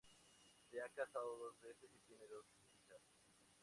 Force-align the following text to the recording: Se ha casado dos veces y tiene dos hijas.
Se 0.71 0.81
ha 0.81 0.89
casado 0.95 1.37
dos 1.37 1.61
veces 1.61 1.91
y 1.93 1.99
tiene 2.07 2.25
dos 2.25 2.47
hijas. 2.57 3.01